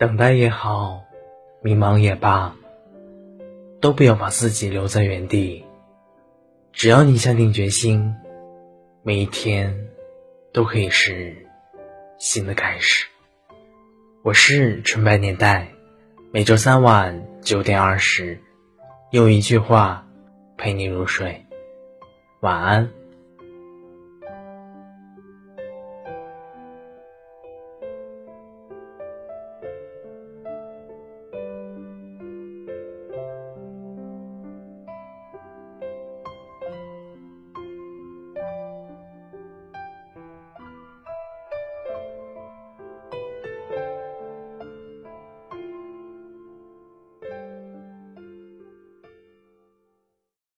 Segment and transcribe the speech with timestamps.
[0.00, 1.04] 等待也好
[1.60, 2.56] 迷茫也罢
[3.82, 5.66] 都不要把自己留在原地。
[6.72, 8.14] 只要你下定决心
[9.02, 9.90] 每一天
[10.54, 11.46] 都可以是
[12.16, 13.08] 新的开始。
[14.22, 15.68] 我是纯白年代
[16.32, 18.40] 每周三晚九点二十
[19.10, 20.06] 用一句话
[20.56, 21.44] 陪你入睡。
[22.40, 22.90] 晚安。